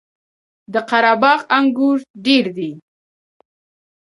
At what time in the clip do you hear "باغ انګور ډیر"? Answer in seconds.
1.21-2.45